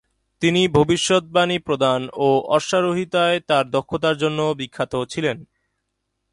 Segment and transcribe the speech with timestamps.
[0.41, 5.37] তিনি ভবিষ্যদ্বাণী প্রদান ও অশ্বারোহীতায় তার দক্ষতার জন্য বিখ্যাত ছিলেন।